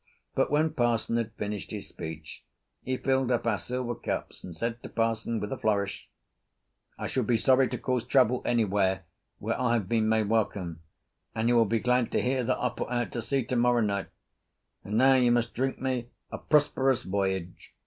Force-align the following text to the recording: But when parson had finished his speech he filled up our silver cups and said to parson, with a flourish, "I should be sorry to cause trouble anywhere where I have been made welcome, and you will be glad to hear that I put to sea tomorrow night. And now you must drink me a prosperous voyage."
But 0.33 0.49
when 0.49 0.71
parson 0.71 1.15
had 1.17 1.31
finished 1.35 1.69
his 1.69 1.87
speech 1.87 2.43
he 2.81 2.97
filled 2.97 3.29
up 3.29 3.45
our 3.45 3.59
silver 3.59 3.93
cups 3.93 4.43
and 4.43 4.55
said 4.57 4.81
to 4.81 4.89
parson, 4.89 5.39
with 5.39 5.51
a 5.51 5.59
flourish, 5.59 6.09
"I 6.97 7.05
should 7.05 7.27
be 7.27 7.37
sorry 7.37 7.67
to 7.69 7.77
cause 7.77 8.03
trouble 8.03 8.41
anywhere 8.43 9.03
where 9.37 9.61
I 9.61 9.73
have 9.75 9.87
been 9.87 10.09
made 10.09 10.27
welcome, 10.27 10.81
and 11.35 11.47
you 11.47 11.55
will 11.55 11.65
be 11.65 11.77
glad 11.79 12.11
to 12.13 12.21
hear 12.23 12.43
that 12.43 12.57
I 12.59 12.69
put 12.69 13.11
to 13.11 13.21
sea 13.21 13.45
tomorrow 13.45 13.81
night. 13.81 14.07
And 14.83 14.97
now 14.97 15.13
you 15.13 15.31
must 15.31 15.53
drink 15.53 15.79
me 15.79 16.07
a 16.31 16.39
prosperous 16.39 17.03
voyage." 17.03 17.71